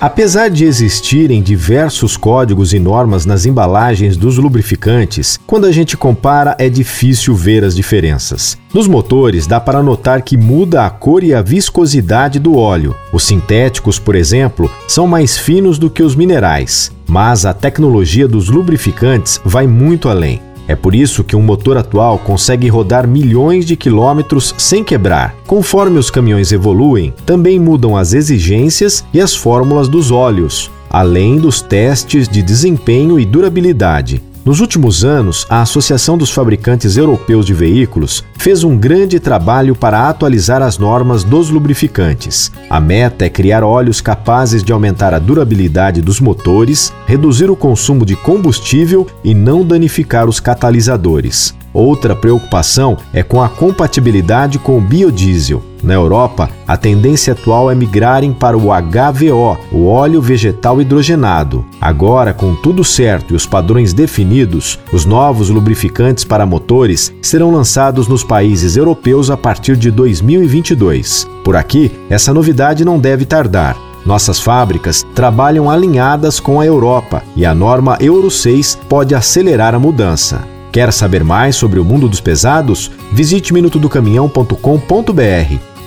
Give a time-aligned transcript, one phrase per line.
[0.00, 6.56] Apesar de existirem diversos códigos e normas nas embalagens dos lubrificantes, quando a gente compara
[6.58, 8.56] é difícil ver as diferenças.
[8.72, 12.96] Nos motores dá para notar que muda a cor e a viscosidade do óleo.
[13.12, 18.48] Os sintéticos, por exemplo, são mais finos do que os minerais, mas a tecnologia dos
[18.48, 20.40] lubrificantes vai muito além.
[20.70, 25.34] É por isso que um motor atual consegue rodar milhões de quilômetros sem quebrar.
[25.44, 31.60] Conforme os caminhões evoluem, também mudam as exigências e as fórmulas dos óleos, além dos
[31.60, 34.22] testes de desempenho e durabilidade.
[34.42, 40.08] Nos últimos anos, a Associação dos Fabricantes Europeus de Veículos fez um grande trabalho para
[40.08, 42.50] atualizar as normas dos lubrificantes.
[42.70, 48.06] A meta é criar óleos capazes de aumentar a durabilidade dos motores, reduzir o consumo
[48.06, 51.54] de combustível e não danificar os catalisadores.
[51.72, 55.69] Outra preocupação é com a compatibilidade com o biodiesel.
[55.82, 61.64] Na Europa, a tendência atual é migrarem para o HVO, o óleo vegetal hidrogenado.
[61.80, 68.08] Agora, com tudo certo e os padrões definidos, os novos lubrificantes para motores serão lançados
[68.08, 71.26] nos países europeus a partir de 2022.
[71.42, 73.76] Por aqui, essa novidade não deve tardar.
[74.04, 79.78] Nossas fábricas trabalham alinhadas com a Europa e a norma Euro 6 pode acelerar a
[79.78, 80.42] mudança.
[80.72, 82.90] Quer saber mais sobre o mundo dos pesados?
[83.12, 85.69] Visite minutodocaminhão.com.br.